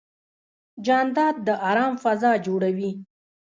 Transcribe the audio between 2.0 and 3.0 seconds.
فضا جوړوي.